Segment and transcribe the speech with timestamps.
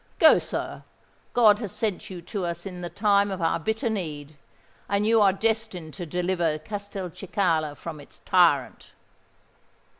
[0.17, 0.83] Go, sir:
[1.33, 4.35] God has sent you to us in the time of our bitter need;
[4.89, 8.93] and you are destined to deliver Castelcicala from its tyrant."